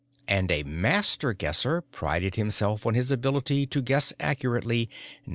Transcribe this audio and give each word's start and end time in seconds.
And 0.27 0.49
a 0.51 0.63
Master 0.63 1.31
Guesser 1.31 1.81
prided 1.83 2.33
himself 2.35 2.87
on 2.87 2.95
his 2.95 3.11
ability 3.11 3.67
to 3.67 3.83
guess 3.83 4.13
accurately 4.19 4.89
99. 5.27 5.29